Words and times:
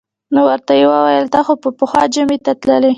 نو 0.33 0.39
ورته 0.49 0.71
یې 0.79 0.85
وویل: 0.93 1.25
ته 1.33 1.39
خو 1.45 1.53
به 1.61 1.69
پخوا 1.79 2.03
جمعې 2.13 2.37
ته 2.45 2.51
تللې. 2.61 2.89